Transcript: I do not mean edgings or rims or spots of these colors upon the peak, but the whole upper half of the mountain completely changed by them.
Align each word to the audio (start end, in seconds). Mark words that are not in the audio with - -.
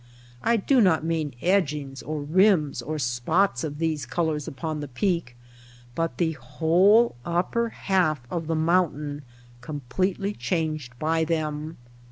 I 0.41 0.57
do 0.57 0.81
not 0.81 1.03
mean 1.05 1.35
edgings 1.43 2.01
or 2.01 2.23
rims 2.23 2.81
or 2.81 2.97
spots 2.97 3.63
of 3.63 3.77
these 3.77 4.07
colors 4.07 4.47
upon 4.47 4.79
the 4.79 4.87
peak, 4.87 5.37
but 5.93 6.17
the 6.17 6.31
whole 6.31 7.15
upper 7.23 7.69
half 7.69 8.21
of 8.31 8.47
the 8.47 8.55
mountain 8.55 9.21
completely 9.61 10.33
changed 10.33 10.97
by 10.97 11.23
them. 11.23 11.77